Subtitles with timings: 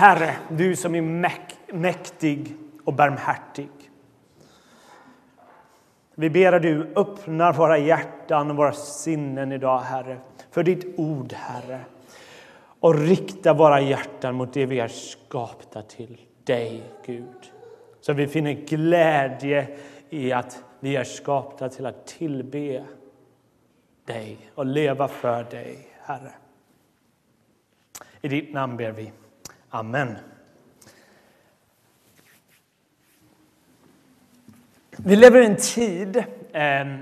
[0.00, 1.02] Herre, du som är
[1.72, 3.68] mäktig och barmhärtig.
[6.14, 10.18] Vi ber att du öppnar våra hjärtan och våra sinnen idag, Herre,
[10.50, 11.80] för ditt ord, Herre.
[12.80, 17.52] Och rikta våra hjärtan mot det vi är skapta till, dig, Gud.
[18.00, 19.78] Så vi finner glädje
[20.10, 22.84] i att vi är skapta till att tillbe
[24.04, 26.32] dig och leva för dig, Herre.
[28.22, 29.12] I ditt namn ber vi.
[29.72, 30.16] Amen.
[34.96, 36.98] Vi lever i en tid ehm,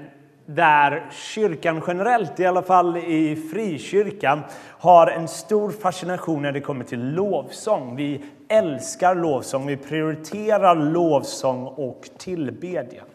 [0.46, 4.40] där kyrkan generellt, i alla fall i frikyrkan,
[4.78, 7.96] har en stor fascination när det kommer till lovsång.
[7.96, 13.06] Vi älskar lovsång, vi prioriterar lovsång och tillbedjan.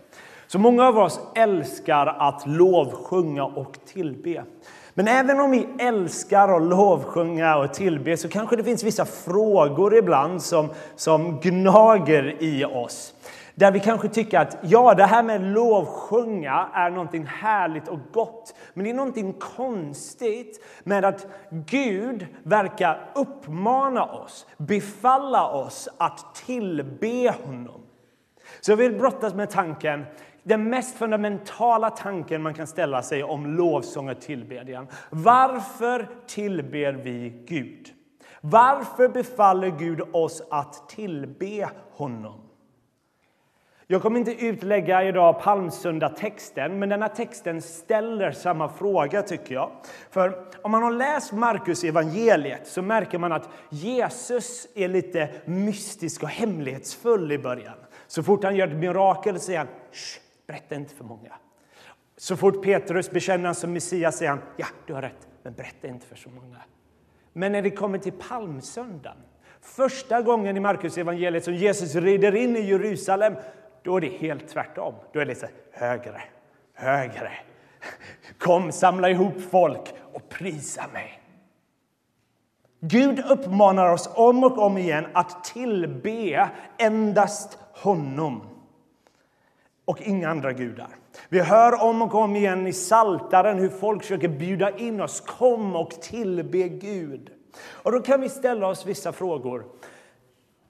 [0.47, 4.43] Så många av oss älskar att lovsjunga och tillbe.
[4.93, 9.95] Men även om vi älskar att lovsjunga och tillbe så kanske det finns vissa frågor
[9.95, 13.13] ibland som, som gnager i oss.
[13.55, 18.55] Där vi kanske tycker att ja, det här med lovsjunga är någonting härligt och gott.
[18.73, 27.33] Men det är någonting konstigt med att Gud verkar uppmana oss, befalla oss att tillbe
[27.45, 27.81] honom.
[28.61, 30.05] Så jag vill brottas med tanken,
[30.43, 34.87] den mest fundamentala tanken man kan ställa sig om lovsång och tillbedjan.
[35.09, 37.87] Varför tillber vi Gud?
[38.41, 42.39] Varför befaller Gud oss att tillbe honom?
[43.87, 49.71] Jag kommer inte utlägga idag palmsöndag-texten, men denna texten ställer samma fråga tycker jag.
[50.09, 56.23] För om man har läst Markus evangeliet så märker man att Jesus är lite mystisk
[56.23, 57.77] och hemlighetsfull i början.
[58.07, 59.67] Så fort han gör ett mirakel säger han
[60.47, 61.33] berätta inte för många.
[62.17, 65.87] Så fort Petrus bekänner honom som Messias säger han ja, du har rätt, men berätta
[65.87, 66.57] inte för så många.
[67.33, 69.17] Men när det kommer till palmsöndagen,
[69.61, 73.35] första gången i Markus evangeliet som Jesus rider in i Jerusalem
[73.83, 74.93] då är det helt tvärtom.
[75.13, 76.21] Då är det lite högre,
[76.73, 77.31] högre.
[78.37, 81.19] Kom, samla ihop folk och prisa mig.
[82.79, 88.52] Gud uppmanar oss om och om igen att tillbe endast honom
[89.85, 90.89] och inga andra gudar.
[91.29, 95.21] Vi hör om och om igen i Saltaren hur folk försöker bjuda in oss.
[95.21, 97.29] Kom och tillbe Gud.
[97.55, 99.65] Och då kan vi ställa oss vissa frågor.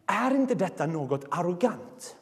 [0.05, 2.15] Är inte detta något arrogant?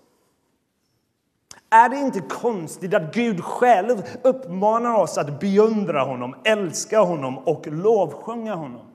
[1.70, 7.68] Är det inte konstigt att Gud själv uppmanar oss att beundra honom, älska honom och
[7.68, 8.86] lovsjunga honom?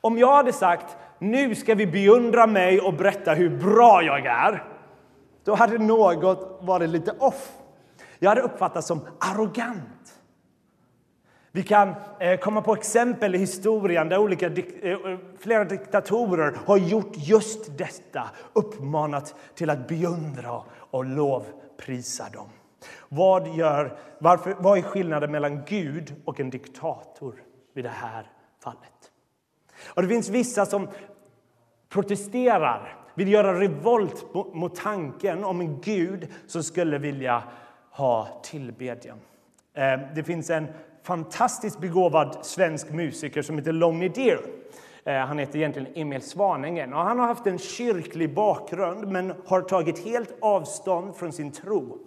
[0.00, 4.71] Om jag hade sagt nu ska vi beundra mig och berätta hur bra jag är,
[5.44, 7.52] då hade något varit lite off.
[8.18, 10.02] Jag hade uppfattats som arrogant.
[11.54, 16.76] Vi kan eh, komma på exempel i historien där olika eh, eh, flera diktatorer har
[16.76, 22.48] gjort just detta, uppmanat till att beundra och lovprisa dem.
[23.08, 27.34] Vad, gör, varför, vad är skillnaden mellan Gud och en diktator
[27.74, 28.30] i det här
[28.64, 29.10] fallet?
[29.86, 30.88] Och det finns vissa som
[31.88, 37.42] protesterar, vill göra revolt mot tanken om en Gud som skulle vilja
[37.90, 39.18] ha tillbedjan.
[39.74, 40.66] Eh, det finns en
[41.02, 44.40] fantastiskt begåvad svensk musiker som heter Lonnie Deer.
[45.04, 49.60] Eh, han heter egentligen Emil Svaningen och han har haft en kyrklig bakgrund men har
[49.60, 51.98] tagit helt avstånd från sin tro.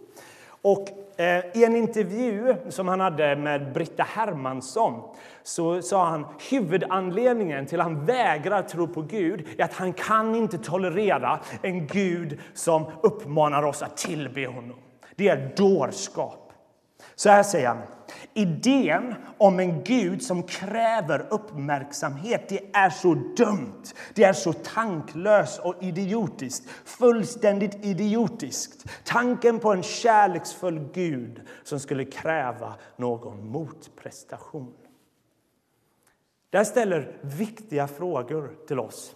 [0.66, 0.90] Och
[1.20, 5.02] eh, I en intervju som han hade med Britta Hermansson
[5.44, 10.36] så sa han huvudanledningen till att han vägrar tro på Gud är att han kan
[10.36, 14.78] inte tolerera en Gud som uppmanar oss att tillbe honom.
[15.16, 16.52] Det är dårskap.
[17.16, 17.82] Så här säger han.
[18.38, 25.59] Idén om en Gud som kräver uppmärksamhet det är så dumt, det är så tanklöst
[25.59, 26.69] och idiotiskt.
[26.85, 28.85] Fullständigt idiotiskt.
[29.03, 34.73] Tanken på en kärleksfull Gud som skulle kräva någon motprestation.
[36.50, 39.16] Det här ställer viktiga frågor till oss.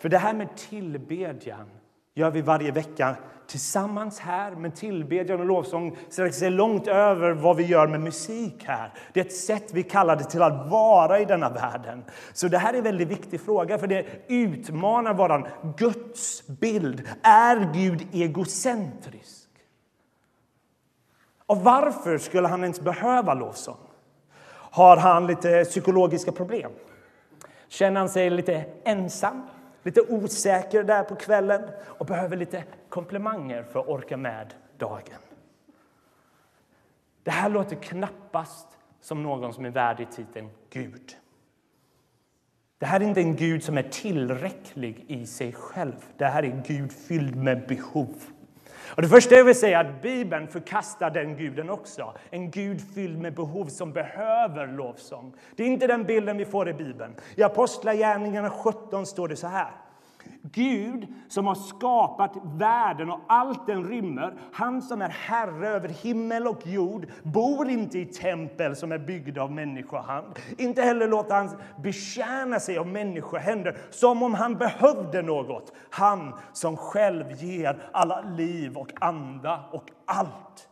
[0.00, 1.70] För det här med tillbedjan
[2.14, 3.16] gör vi varje vecka
[3.46, 4.50] tillsammans här.
[4.50, 8.92] Men tillbedjan och lovsång sträcker sig långt över vad vi gör med musik här.
[9.12, 12.04] Det är ett sätt vi kallar det till att vara i denna världen.
[12.32, 17.08] Så det här är en väldigt viktig fråga, för det utmanar vår gudsbild.
[17.22, 19.48] Är Gud egocentrisk?
[21.46, 23.76] Och varför skulle han ens behöva lovsång?
[24.72, 26.70] Har han lite psykologiska problem?
[27.68, 29.42] Känner han sig lite ensam?
[29.82, 35.20] Lite osäker där på kvällen och behöver lite komplimanger för att orka med dagen.
[37.22, 38.66] Det här låter knappast
[39.00, 41.16] som någon som är värdig titeln Gud.
[42.78, 46.04] Det här är inte en Gud som är tillräcklig i sig själv.
[46.16, 48.14] Det här är Gud fylld med behov.
[48.94, 52.14] Och det första jag vill säga är att Bibeln förkastar den guden också.
[52.30, 55.32] En Gud fylld med behov som behöver lovsång.
[55.56, 57.14] Det är inte den bilden vi får i Bibeln.
[57.34, 59.70] I Apostlagärningarna 17 står det så här.
[60.42, 66.46] Gud som har skapat världen och allt den rymmer, han som är herre över himmel
[66.46, 70.38] och jord, bor inte i tempel som är byggda av människohand.
[70.58, 71.50] Inte heller låter han
[71.82, 75.72] betjäna sig av människohänder som om han behövde något.
[75.90, 80.66] Han som själv ger alla liv och anda och allt.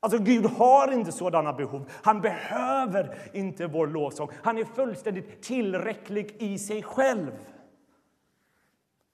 [0.00, 1.90] Alltså Gud har inte sådana behov.
[2.02, 4.28] Han behöver inte vår lovsång.
[4.42, 7.30] Han är fullständigt tillräcklig i sig själv.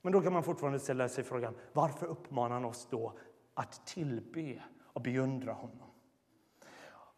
[0.09, 3.13] Men då kan man fortfarande ställa sig frågan varför uppmanar han oss då
[3.55, 5.91] att tillbe och beundra honom?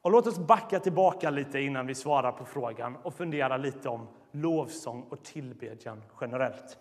[0.03, 4.09] Och låt oss backa tillbaka lite innan vi svarar på frågan och fundera lite om
[4.31, 6.79] lovsång och tillbedjan generellt.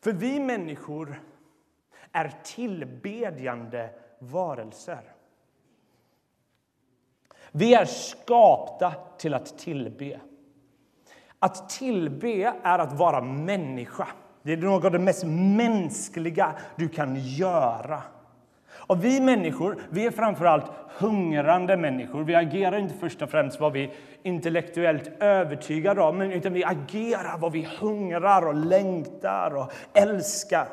[0.00, 1.22] För vi människor
[2.12, 5.12] är tillbedjande varelser.
[7.50, 10.20] Vi är skapta till att tillbe.
[11.38, 14.08] Att tillbe är att vara människa.
[14.42, 18.02] Det är något av det mest mänskliga du kan göra.
[18.72, 20.64] Och vi människor vi är framförallt
[20.98, 22.24] hungrande människor.
[22.24, 23.90] Vi agerar inte först och främst vad vi
[24.22, 30.68] intellektuellt övertygade om utan vi agerar vad vi hungrar och längtar och älskar.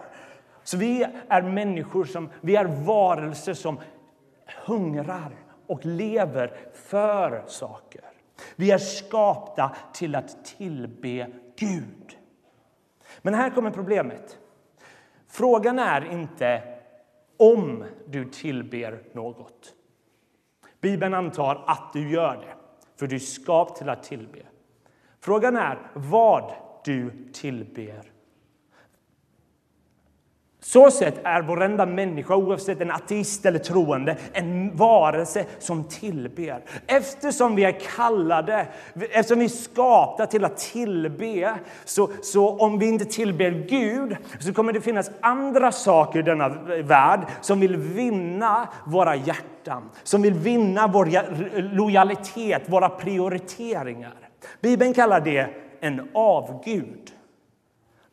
[0.64, 3.80] Så vi är människor som, vi är varelser som
[4.66, 5.32] hungrar
[5.68, 8.02] och lever för saker.
[8.56, 12.19] Vi är skapta till att tillbe Gud.
[13.22, 14.38] Men här kommer problemet.
[15.28, 16.62] Frågan är inte
[17.38, 19.74] om du tillber något.
[20.82, 22.56] Bibeln antar att du gör det,
[23.00, 24.40] för du är skapt till att tillbe.
[25.20, 28.12] Frågan är vad du tillber
[30.72, 36.62] så sett är varenda människa, oavsett en ateist eller troende, en varelse som tillber.
[36.88, 38.68] Eftersom vi är kallade,
[39.12, 41.56] eftersom vi är skapta till att tillbe,
[41.86, 46.50] så, så om vi inte tillber Gud så kommer det finnas andra saker i denna
[46.84, 51.10] värld som vill vinna våra hjärtan, som vill vinna vår
[51.76, 54.16] lojalitet, våra prioriteringar.
[54.62, 55.50] Bibeln kallar det
[55.80, 57.12] en avgud.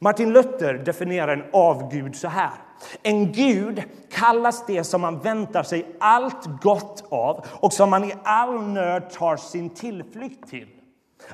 [0.06, 2.50] Martin Luther definierar en avgud så här.
[3.02, 8.14] En gud kallas det som man väntar sig allt gott av och som man i
[8.22, 10.68] all nöd tar sin tillflykt till.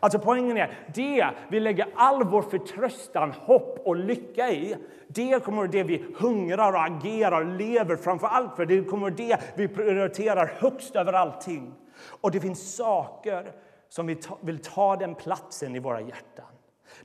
[0.00, 4.76] Alltså poängen är det vi lägger all vår förtröstan, hopp och lycka i.
[5.08, 8.66] Det kommer det vi hungrar och agerar och lever framför allt för.
[8.66, 11.74] Det kommer det vi prioriterar högst över allting.
[12.20, 13.52] Och det finns saker
[13.88, 16.51] som vi vill ta den platsen i våra hjärtan.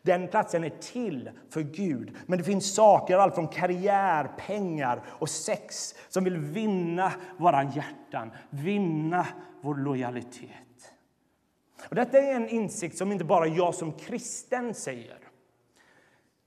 [0.08, 2.16] Den platsen är till för Gud.
[2.26, 8.32] Men det finns saker, allt från karriär, pengar och sex som vill vinna våra hjärtan,
[8.50, 9.28] vinna
[9.62, 10.52] vår lojalitet.
[11.90, 15.18] Och detta är en insikt som inte bara jag som kristen säger.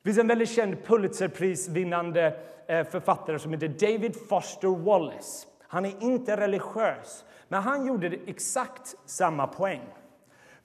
[0.03, 5.47] Det finns en väldigt känd Pulitzerprisvinnande eh, författare som heter David Foster Wallace.
[5.62, 9.83] Han är inte religiös, men han gjorde exakt samma poäng.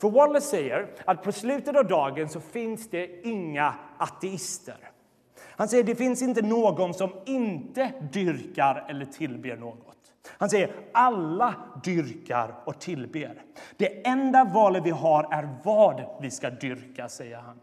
[0.01, 4.77] För Wallace säger att på slutet av dagen så finns det inga ateister.
[5.57, 9.97] Han säger att det finns inte någon som inte dyrkar eller tillber något.
[10.28, 13.42] Han säger alla dyrkar och tillber.
[13.78, 17.59] Det enda valet vi har är vad vi ska dyrka, säger han.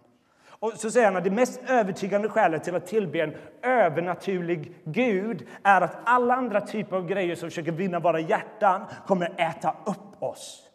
[0.62, 5.46] Och så säger han att det mest övertygande skälet till att tillbe en övernaturlig Gud
[5.62, 10.22] är att alla andra typer av grejer som försöker vinna våra hjärtan kommer äta upp
[10.22, 10.71] oss.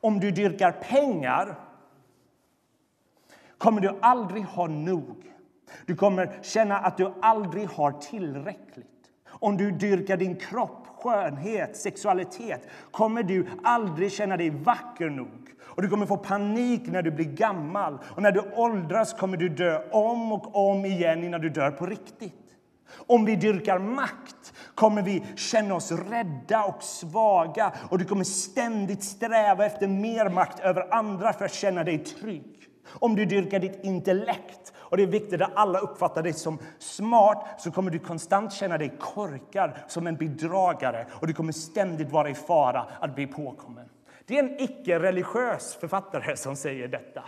[0.00, 1.54] Om du dyrkar pengar
[3.58, 5.16] kommer du aldrig ha nog.
[5.86, 8.86] Du kommer känna att du aldrig har tillräckligt.
[9.28, 15.50] Om du dyrkar din kropp, skönhet, sexualitet kommer du aldrig känna dig vacker nog.
[15.62, 17.98] Och Du kommer få panik när du blir gammal.
[18.16, 21.86] Och När du åldras kommer du dö om och om igen innan du dör på
[21.86, 22.34] riktigt.
[23.06, 29.04] Om vi dyrkar makt kommer vi känna oss rädda och svaga och du kommer ständigt
[29.04, 32.68] sträva efter mer makt över andra för att känna dig trygg.
[32.88, 37.46] Om du dyrkar ditt intellekt och det är viktigt att alla uppfattar dig som smart
[37.58, 42.30] så kommer du konstant känna dig korkad som en bedragare och du kommer ständigt vara
[42.30, 43.88] i fara att bli påkommen.
[44.26, 47.24] Det är en icke-religiös författare som säger detta.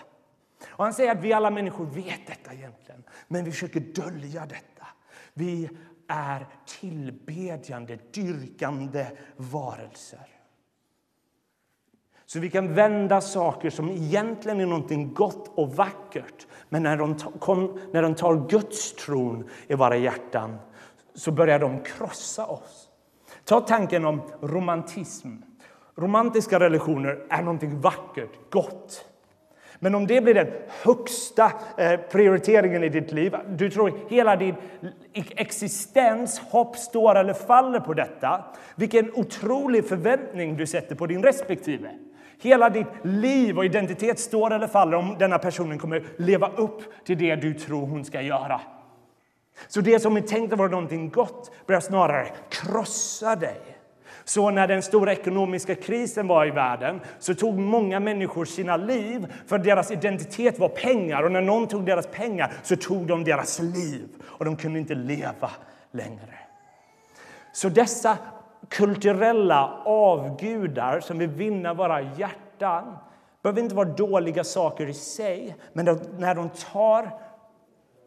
[0.69, 4.87] Och han säger att vi alla människor vet detta egentligen, men vi försöker dölja detta.
[5.35, 5.69] Vi
[6.09, 9.07] är tillbedjande, dyrkande
[9.37, 10.27] varelser.
[12.27, 16.47] Så vi kan vända saker som egentligen är någonting gott och vackert.
[16.69, 20.57] Men när de, kom, när de tar Guds tron i våra hjärtan
[21.15, 22.89] så börjar de krossa oss.
[23.45, 25.29] Ta tanken om romantism.
[25.95, 29.12] Romantiska relationer är någonting vackert, gott.
[29.85, 30.47] Men om det blir den
[30.83, 34.55] högsta eh, prioriteringen i ditt liv, du tror hela din
[35.13, 41.91] existens, hopp, står eller faller på detta, vilken otrolig förväntning du sätter på din respektive.
[42.43, 47.19] Hela ditt liv och identitet står eller faller om denna personen kommer leva upp till
[47.19, 48.61] det du tror hon ska göra.
[49.69, 53.61] Så det som är tänkt att vara någonting gott börjar snarare krossa dig.
[54.25, 59.27] Så när den stora ekonomiska krisen var i världen så tog många människor sina liv
[59.47, 61.23] för deras identitet var pengar.
[61.23, 64.95] Och när någon tog deras pengar så tog de deras liv och de kunde inte
[64.95, 65.51] leva
[65.91, 66.39] längre.
[67.53, 68.19] Så dessa
[68.69, 72.97] kulturella avgudar som vill vinna våra hjärtan
[73.43, 75.85] behöver inte vara dåliga saker i sig, men
[76.19, 77.11] när de tar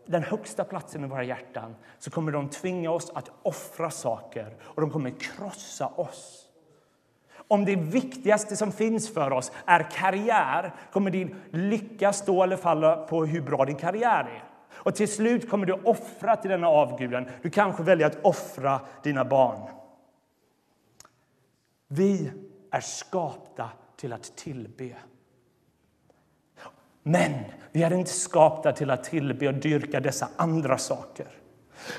[0.05, 4.81] den högsta platsen i våra hjärtan så kommer de tvinga oss att offra saker och
[4.81, 6.41] de kommer krossa oss.
[7.47, 12.95] Om det viktigaste som finns för oss är karriär kommer din lycka stå eller falla
[12.95, 14.43] på hur bra din karriär är.
[14.73, 17.29] Och till slut kommer du offra till denna avguden.
[17.41, 19.69] Du kanske väljer att offra dina barn.
[21.87, 22.31] Vi
[22.71, 24.95] är skapta till att tillbe.
[27.07, 27.33] Men
[27.71, 31.27] vi är inte skapta till att tillbe och dyrka dessa andra saker.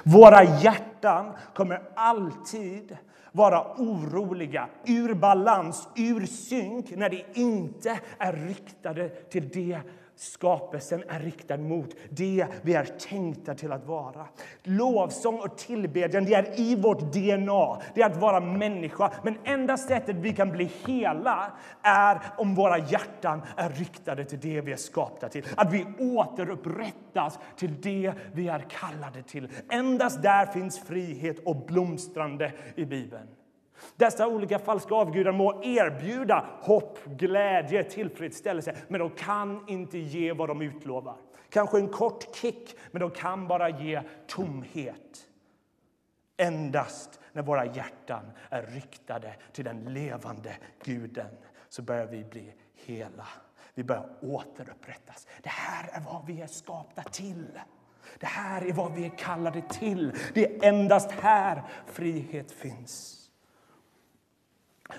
[0.02, 2.96] Våra hjärtan kommer alltid
[3.32, 9.80] vara oroliga, ur balans, ur synk när de inte är riktade till det
[10.16, 14.26] skapelsen är riktad mot, det vi är tänkta till att vara.
[14.62, 19.12] Lovsång och tillbedjan det är i vårt DNA, det är att vara människa.
[19.22, 24.60] Men enda sättet vi kan bli hela är om våra hjärtan är riktade till det
[24.60, 25.44] vi är skapta till.
[25.56, 29.48] Att vi återupprättas till det vi är kallade till.
[29.70, 33.26] Endast där finns frihet och blomstrande i Bibeln.
[33.96, 40.48] Dessa olika falska avgudar må erbjuda hopp, glädje, tillfredsställelse men de kan inte ge vad
[40.48, 41.16] de utlovar.
[41.50, 45.28] Kanske en kort kick, men de kan bara ge tomhet.
[46.36, 51.36] Endast när våra hjärtan är riktade till den levande Guden
[51.68, 53.26] så börjar vi bli hela.
[53.74, 55.26] Vi börjar återupprättas.
[55.42, 57.46] Det här är vad vi är skapta till.
[58.18, 60.12] Det här är vad vi är kallade till.
[60.34, 63.15] Det är endast här frihet finns.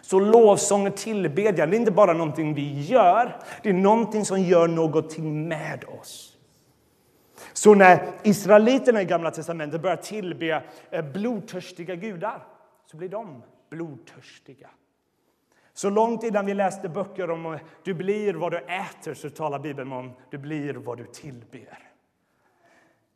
[0.01, 4.67] Så lovsång och tillbedjan är inte bara någonting vi gör, det är någonting som gör
[4.67, 6.37] någonting med oss.
[7.53, 12.43] Så när israeliterna i Gamla testamentet börjar tillbe eh, blodtörstiga gudar
[12.85, 14.69] så blir de blodtörstiga.
[15.73, 19.59] Så långt innan vi läste böcker om att du blir vad du äter så talar
[19.59, 21.79] Bibeln om du blir vad du tillber.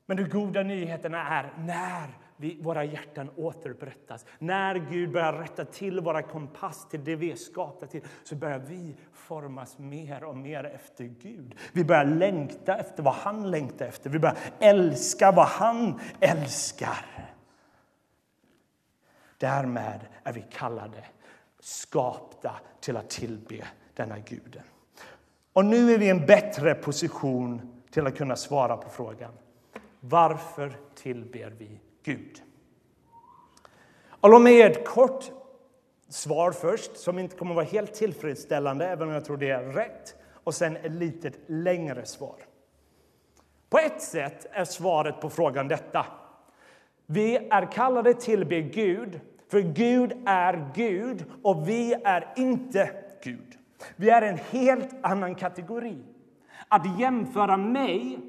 [0.06, 2.08] Men de goda nyheterna är när
[2.42, 4.26] vi, våra hjärtan återupprättas.
[4.40, 8.60] När Gud börjar rätta till våra kompass till det vi är skapta till så börjar
[8.60, 11.56] vi formas mer och mer efter Gud.
[11.74, 14.10] Vi börjar längta efter vad han längtar efter.
[14.10, 17.06] Vi börjar älska vad han älskar.
[19.38, 21.06] Därmed är vi kallade,
[21.60, 24.64] skapta till att tillbe denna guden.
[25.54, 29.32] Och nu är vi i en bättre position till att kunna svara på frågan
[30.00, 32.42] varför tillber vi Gud.
[34.10, 35.32] Och låt mig ge ett kort
[36.10, 39.64] svar först, som inte kommer att vara helt tillfredsställande, även om jag tror det är
[39.64, 42.36] rätt, och sen ett litet längre svar.
[43.70, 46.06] På ett sätt är svaret på frågan detta.
[47.06, 49.20] Vi är kallade till be Gud,
[49.52, 52.92] för Gud är Gud och vi är inte
[53.24, 53.58] Gud.
[53.96, 55.98] Vi är en helt annan kategori.
[56.68, 58.20] Att jämföra mig,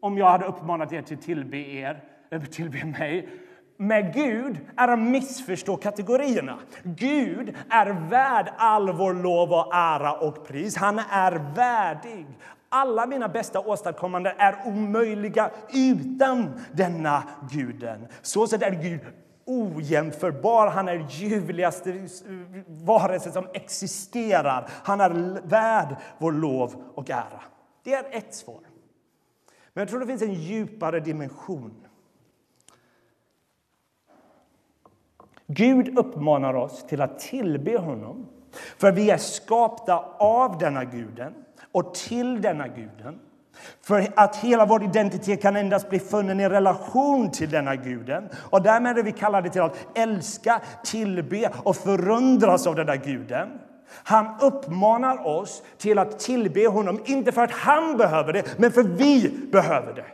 [0.00, 2.04] om jag hade uppmanat er till tillbe er,
[2.50, 3.28] tillbe mig
[3.76, 6.58] med Gud är att missförstå kategorierna.
[6.82, 10.76] Gud är värd all vår lov och ära och pris.
[10.76, 12.26] Han är värdig.
[12.68, 18.06] Alla mina bästa åstadkommanden är omöjliga utan denna guden.
[18.22, 19.00] Så sätt är Gud
[19.46, 20.70] ojämförbar.
[20.70, 22.08] Han är ljuvligaste
[22.66, 24.68] varelse som existerar.
[24.82, 27.42] Han är värd vår lov och ära.
[27.84, 28.60] Det är ett svar.
[29.72, 31.85] Men jag tror det finns en djupare dimension
[35.46, 38.26] Gud uppmanar oss till att tillbe honom,
[38.78, 41.32] för vi är skapta av denna guden
[41.72, 43.18] och till denna guden.
[43.82, 48.28] För att hela vår identitet kan endast bli funnen i relation till denna guden.
[48.34, 53.48] Och därmed är vi kallade till att älska, tillbe och förundras av denna guden.
[53.88, 58.82] Han uppmanar oss till att tillbe honom, inte för att han behöver det, men för
[58.82, 60.04] vi behöver det.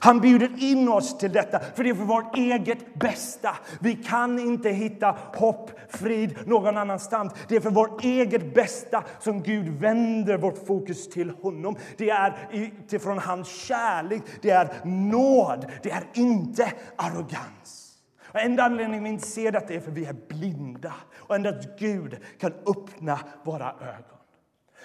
[0.00, 3.56] Han bjuder in oss till detta, för det är för vårt eget bästa.
[3.80, 7.32] Vi kan inte hitta hopp, frid någon annanstans.
[7.48, 11.76] Det är för vårt eget bästa som Gud vänder vårt fokus till honom.
[11.96, 17.90] Det är utifrån hans kärlek, det är nåd, det är inte arrogans.
[18.34, 22.16] Och enda anledningen vi inte ser detta är för vi är blinda och endast Gud
[22.40, 24.18] kan öppna våra ögon.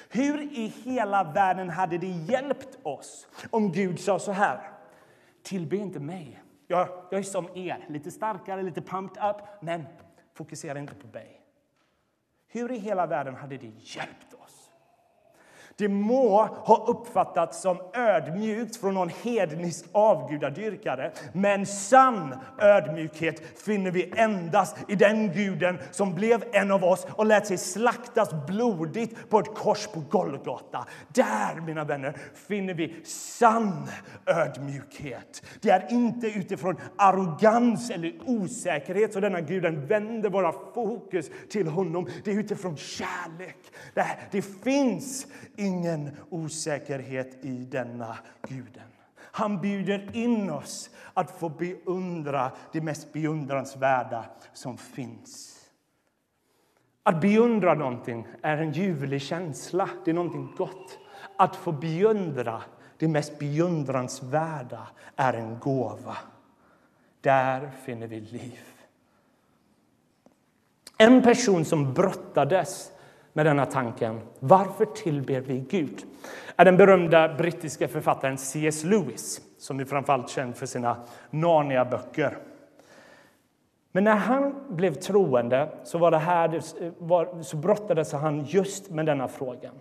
[0.10, 4.78] Hur i hela världen hade det hjälpt oss om Gud sa så här?
[5.43, 6.43] Tillbe inte mig.
[6.67, 9.86] Jag, jag är som er, lite starkare, lite pumped up, men
[10.34, 11.41] fokusera inte på mig.
[12.48, 14.36] Hur i hela världen hade det hjälpt?
[15.79, 24.12] Det må ha uppfattats som ödmjukt från någon hednisk avgudadyrkare men sann ödmjukhet finner vi
[24.15, 29.39] endast i den guden som blev en av oss och lät sig slaktas blodigt på
[29.39, 30.86] ett kors på Golgata.
[31.07, 32.17] Där, mina vänner,
[32.48, 33.88] finner vi sann
[34.25, 35.43] ödmjukhet.
[35.62, 42.07] Det är inte utifrån arrogans eller osäkerhet som denna guden vänder våra fokus till honom.
[42.24, 43.57] Det är utifrån kärlek.
[43.93, 45.27] Det, det finns
[45.69, 48.89] ingen osäkerhet i denna guden.
[49.17, 55.55] Han bjuder in oss att få beundra det mest beundransvärda som finns.
[57.03, 60.99] Att beundra någonting är en ljuvlig känsla, det är någonting gott.
[61.38, 62.61] Att få beundra
[62.97, 66.17] det mest beundransvärda är en gåva.
[67.21, 68.59] Där finner vi liv.
[70.97, 72.91] En person som brottades
[73.33, 74.21] med denna tanken.
[74.39, 76.05] Varför tillber vi Gud?
[76.59, 78.83] är den berömda brittiska författaren C.S.
[78.83, 80.98] Lewis som är framförallt känd för sina
[81.29, 82.38] Narnia-böcker.
[83.91, 86.62] Men när han blev troende så, var det här,
[87.43, 89.71] så brottades han just med denna fråga.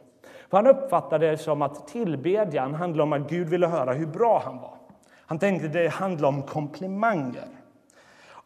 [0.50, 4.43] För han uppfattade det som att tillbedjan handlade om att Gud ville höra hur bra
[4.45, 4.75] han var.
[5.26, 7.49] Han tänkte att det handlade om komplimanger.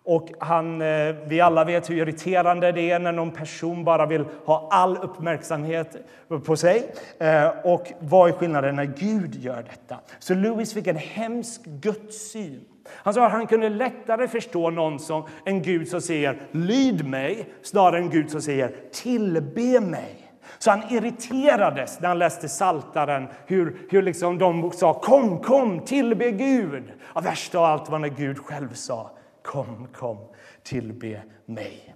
[0.04, 4.24] Och han, eh, vi alla vet hur irriterande det är när någon person bara vill
[4.44, 5.96] ha all uppmärksamhet
[6.44, 6.92] på sig.
[7.18, 9.96] Eh, och vad är skillnaden när Gud gör detta?
[10.18, 12.64] Så Lewis fick en hemsk gudssyn.
[12.88, 17.46] Han sa att han kunde lättare förstå någon som en Gud som säger lyd mig
[17.62, 20.18] snarare än en Gud som säger tillbe mig.
[20.58, 26.30] Så han irriterades när han läste Saltaren hur, hur liksom de sa kom, kom, tillbe
[26.30, 26.92] Gud.
[27.14, 29.10] Ja, värst av allt var när Gud själv sa
[29.42, 30.18] Kom, kom,
[30.62, 31.94] tillbe mig.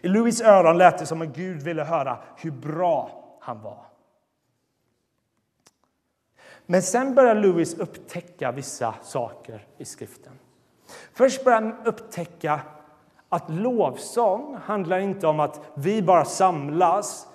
[0.00, 3.86] I Louis öron lät det som att Gud ville höra hur bra han var.
[6.66, 10.32] Men sen börjar Louis upptäcka vissa saker i skriften.
[11.12, 12.60] Först börjar han upptäcka
[13.28, 17.28] att lovsång handlar inte om att vi bara samlas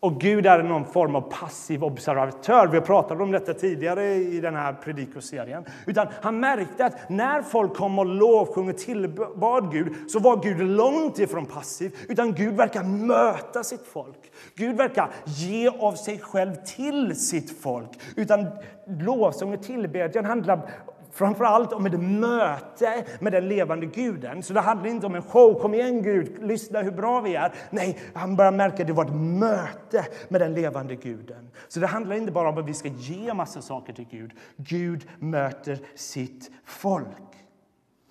[0.00, 2.66] och Gud är någon form av passiv observatör.
[2.66, 5.64] Vi har pratat om detta tidigare i den här predikoserien.
[5.86, 10.60] Utan han märkte att när folk kom och lovsjöng och tillbad Gud så var Gud
[10.60, 11.96] långt ifrån passiv.
[12.08, 14.32] Utan Gud verkar möta sitt folk.
[14.54, 17.90] Gud verkar ge av sig själv till sitt folk.
[18.16, 18.46] Utan
[18.86, 20.70] lovsång och tillbedjan handlar
[21.12, 24.42] framför allt om ett möte med den levande guden.
[24.42, 25.60] Så det handlar inte om en show.
[25.60, 27.54] Kom igen Gud, lyssna hur bra vi är.
[27.70, 31.50] Nej, han börjar märka att det var ett möte med den levande guden.
[31.68, 34.32] Så det handlar inte bara om att vi ska ge massa saker till Gud.
[34.56, 37.46] Gud möter sitt folk.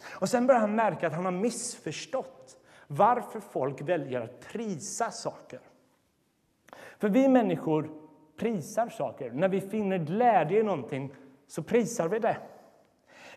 [0.09, 2.57] Och sen börjar han märka att han har missförstått
[2.87, 5.59] varför folk väljer att prisa saker.
[6.97, 7.89] För vi människor
[8.37, 9.31] prisar saker.
[9.31, 11.13] När vi finner glädje i någonting
[11.47, 12.37] så prisar vi det.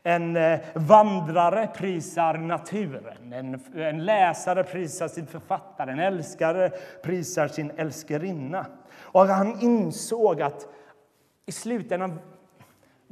[0.03, 6.71] En eh, vandrare prisar naturen, en, en läsare prisar sin författare, en älskare
[7.03, 8.67] prisar sin älskarinna.
[9.01, 10.67] Och han insåg att
[11.47, 12.19] i slutändan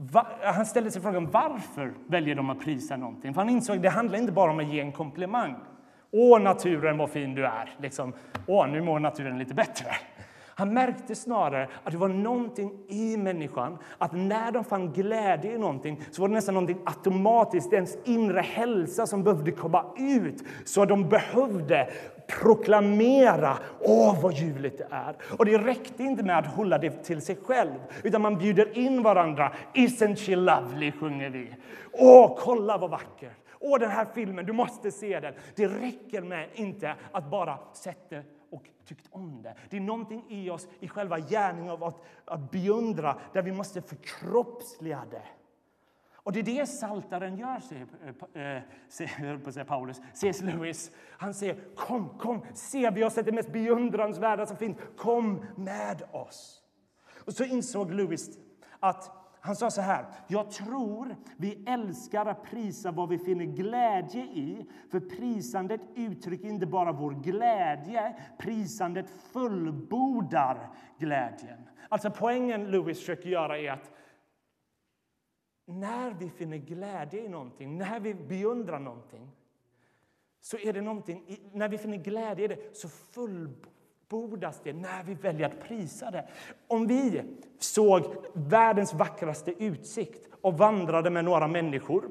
[0.03, 3.35] Va, han ställde sig frågan varför väljer de att prisa någonting.
[3.35, 5.57] För han insåg att det handlar inte bara om att ge en komplimang.
[6.11, 7.75] Åh, naturen, vad fin du är!
[7.79, 8.13] Liksom,
[8.47, 9.87] Åh, nu mår naturen lite bättre.
[10.61, 15.59] Han märkte snarare att det var någonting i människan, att när de fann glädje i
[15.59, 20.45] någonting så var det nästan någonting automatiskt, ens inre hälsa som behövde komma ut.
[20.65, 21.91] Så de behövde
[22.41, 25.17] proklamera åh vad ljuvligt det är.
[25.39, 29.03] Och det räckte inte med att hålla det till sig själv, utan man bjuder in
[29.03, 29.53] varandra.
[29.75, 31.55] Isn't she lovely, sjunger vi.
[31.93, 33.33] Åh, kolla vad vacker!
[33.61, 35.35] Åh, den här filmen, du måste se den.
[35.57, 38.17] Det räcker med inte att bara sätta
[38.51, 39.55] och tyckt om det.
[39.71, 43.83] Det är någonting i oss, i själva gärningen av att, att beundra, där vi måste
[43.83, 45.27] förkroppsliga det.
[46.23, 47.87] Och det är det saltaren gör, säger,
[48.35, 48.63] eh, eh,
[49.51, 50.01] säger Paulus.
[50.15, 50.41] C.S.
[50.43, 50.91] Lewis.
[51.11, 54.77] Han säger kom, kom, se, vi har sett det mest beundransvärda som finns.
[54.97, 56.63] Kom med oss.
[57.25, 58.39] Och så insåg Lewis
[58.81, 60.07] att han sa så här.
[60.27, 64.67] Jag tror vi älskar att prisa vad vi finner glädje i.
[64.91, 71.59] För prisandet uttrycker inte bara vår glädje, prisandet fullbordar glädjen.
[71.89, 73.91] Alltså poängen Lewis försöker göra är att
[75.67, 79.31] när vi finner glädje i någonting, när vi beundrar någonting
[80.41, 82.89] så är det någonting, när vi finner glädje i det så
[84.11, 86.25] fullbordas det när vi väljer att prisa det.
[86.69, 87.23] Om vi
[87.59, 92.05] såg världens vackraste utsikt och vandrade med några människor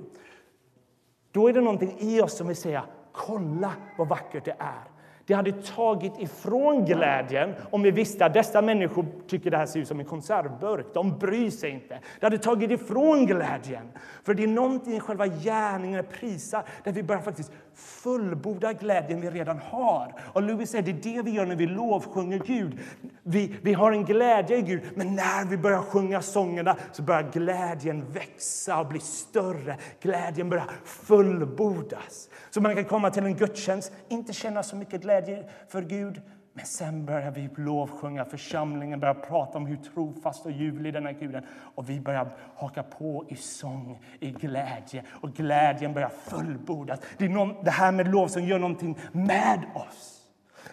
[1.32, 4.84] då är det någonting i oss som vill säga kolla vad vackert det är.
[5.26, 9.80] Det hade tagit ifrån glädjen om vi visste att dessa människor tycker det här ser
[9.80, 10.86] ut som en konservburk.
[10.94, 12.00] De bryr sig inte.
[12.20, 13.92] Det hade tagit ifrån glädjen.
[14.24, 19.22] För det är någonting i själva gärningen att prisa där vi börjar faktiskt fullborda glädjen
[19.22, 20.14] vi redan har.
[20.34, 22.80] Och Louis säger det är det vi gör när vi lovsjunger Gud.
[23.24, 27.32] Vi, vi har en glädje i Gud, men när vi börjar sjunga sångerna så börjar
[27.32, 29.78] glädjen växa och bli större.
[30.02, 32.30] Glädjen börjar fullbordas.
[32.50, 36.22] Så man kan komma till en gudstjänst, inte känna så mycket glädje för Gud,
[36.54, 41.14] men sen börjar vi lovsjunga, församlingen börjar prata om hur trofast och ljuvlig den är
[41.14, 41.44] guden.
[41.76, 45.04] Och vi börjar haka på i sång, i glädje.
[45.10, 47.00] Och glädjen börjar fullbordas.
[47.18, 50.16] Det, är någon, det här med lovsång gör någonting med oss.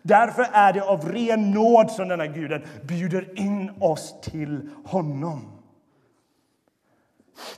[0.03, 5.53] Därför är det av ren nåd som denna guden bjuder in oss till honom.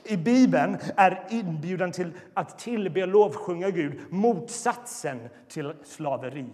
[0.03, 6.49] I Bibeln är inbjudan till att tillbe och lovsjunga Gud motsatsen till slaveri.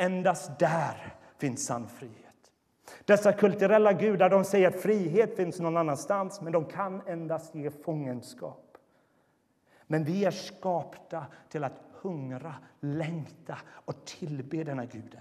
[0.00, 2.24] Endast där finns sann frihet.
[3.04, 7.70] Dessa kulturella gudar de säger att frihet finns någon annanstans men de kan endast ge
[7.70, 8.78] fångenskap.
[9.86, 15.20] Men vi är skapta till att hungra, längta och tillbe denna guden.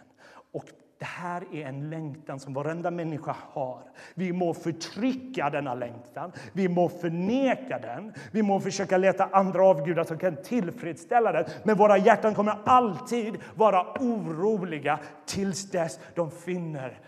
[0.51, 0.65] Och
[0.99, 3.81] det här är en längtan som varenda människa har.
[4.13, 10.03] Vi må förtrycka denna längtan, vi må förneka den, vi må försöka leta andra avgudar
[10.03, 11.45] som kan tillfredsställa den.
[11.63, 16.99] Men våra hjärtan kommer alltid vara oroliga tills dess de finner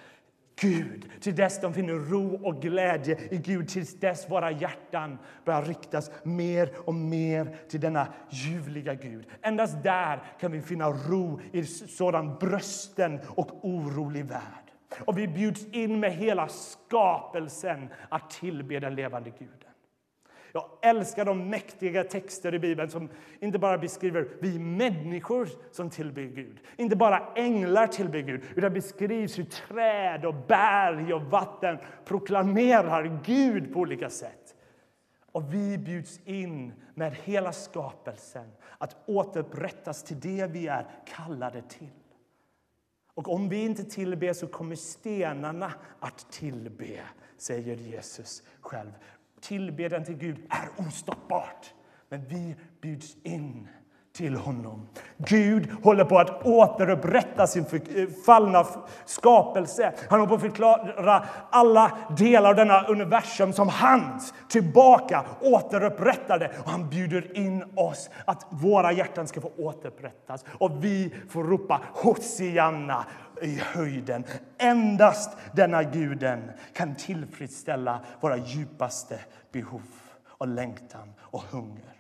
[0.62, 5.62] Gud, till dess de finner ro och glädje i Gud, tills dess våra hjärtan börjar
[5.62, 9.28] riktas mer och mer till denna ljuvliga Gud.
[9.41, 14.72] Endast där kan vi finna ro i sådan brösten och orolig värld.
[15.06, 19.68] Och vi bjuds in med hela skapelsen att tillbe den levande Guden.
[20.53, 23.09] Jag älskar de mäktiga texter i Bibeln som
[23.39, 29.39] inte bara beskriver vi människor som tillber Gud, inte bara änglar tillber Gud, utan beskrivs
[29.39, 34.55] hur träd och berg och vatten proklamerar Gud på olika sätt.
[35.31, 40.85] Och vi bjuds in med hela skapelsen att återupprättas till det vi är
[41.15, 41.89] kallade till.
[43.13, 46.99] Och om vi inte tillber så kommer stenarna att tillbe,
[47.38, 48.91] säger Jesus själv.
[49.41, 51.73] Tillbedjan till Gud är ostoppbart.
[52.10, 53.67] Men vi bjuds in
[54.19, 54.88] till honom.
[55.17, 58.65] Gud håller på att återupprätta sin eh, fallna
[59.06, 59.93] skapelse.
[60.10, 66.52] Han håller på att förklara alla delar av denna universum som hans tillbaka återupprättade.
[66.63, 70.45] Och han bjuder in oss att våra hjärtan ska få återupprättas.
[70.58, 73.06] Och vi får ropa Hosianna
[73.41, 74.23] i höjden.
[74.58, 79.19] Endast denna guden kan tillfredsställa våra djupaste
[79.52, 79.82] behov
[80.28, 81.93] och längtan och hunger.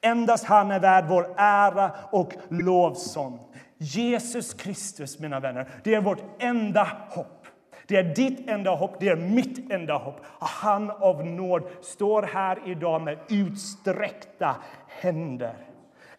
[0.00, 3.40] Endast han är värd vår ära och lovsång.
[3.78, 7.46] Jesus Kristus, mina vänner, det är vårt enda hopp.
[7.86, 10.20] Det är ditt enda hopp, det är mitt enda hopp.
[10.40, 14.56] Han av nåd står här idag med utsträckta
[14.88, 15.54] händer.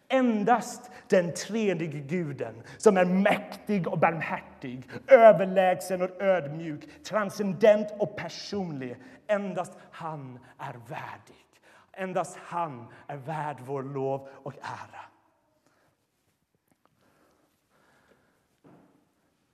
[0.08, 8.98] Endast den tredje guden, som är mäktig och barmhärtig, överlägsen och ödmjuk, transcendent och personlig,
[9.28, 11.46] endast han är värdig.
[11.92, 15.02] Endast han är värd vår lov och ära.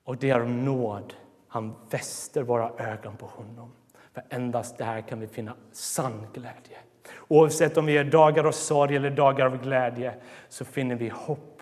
[0.04, 1.14] Och det är nåd
[1.48, 3.72] han fäster våra ögon på honom.
[4.14, 6.78] För endast där kan vi finna sann glädje.
[7.28, 10.16] Oavsett om vi är dagar av sorg eller dagar av glädje
[10.50, 11.62] så finner vi hopp,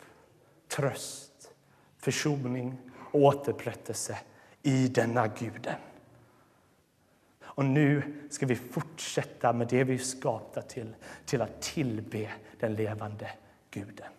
[0.68, 1.52] tröst,
[1.98, 2.78] försoning
[3.12, 4.18] och återupprättelse
[4.62, 5.76] i denna guden.
[7.44, 12.76] Och nu ska vi fortsätta med det vi är skapta till, till att tillbe den
[12.76, 13.30] levande
[13.72, 14.12] guden.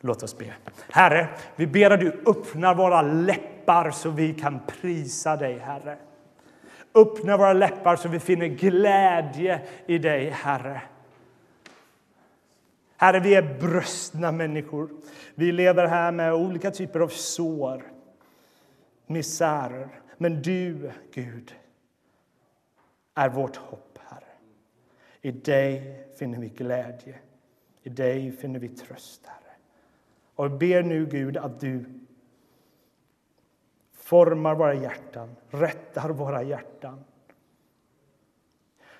[0.00, 0.54] Låt oss be.
[0.90, 5.98] Herre, vi ber att du öppnar våra läppar så vi kan prisa dig, Herre.
[6.96, 10.82] Öppna våra läppar så vi finner glädje i dig, Herre.
[12.96, 14.90] Herre, vi är bröstna människor.
[15.34, 17.82] Vi lever här med olika typer av sår,
[19.06, 19.88] misärer.
[20.18, 21.54] Men du, Gud,
[23.14, 24.32] är vårt hopp, Herre.
[25.22, 27.18] I dig finner vi glädje.
[27.82, 29.54] I dig finner vi tröst, Herre.
[30.34, 31.84] Och jag ber nu, Gud, att du
[34.06, 37.04] formar våra hjärtan, rättar våra hjärtan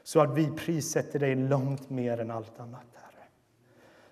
[0.03, 3.25] så att vi prissätter dig långt mer än allt annat, Herre.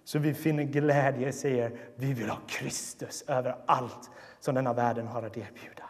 [0.05, 5.07] Så vi finner glädje och säger vi vill ha Kristus över allt som denna världen
[5.07, 5.85] har att erbjuda.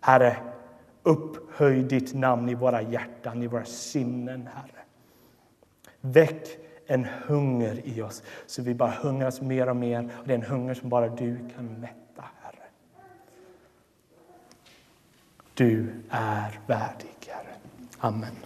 [0.00, 0.36] Herre,
[1.02, 4.84] upphöj ditt namn i våra hjärtan, i våra sinnen, Herre.
[6.00, 10.10] Väck en hunger i oss, så vi bara hungras mer och mer.
[10.20, 12.68] Och det är en hunger som bara du kan mätta, Herre.
[15.54, 17.54] Du är värdig, Herre.
[17.98, 18.36] Amen.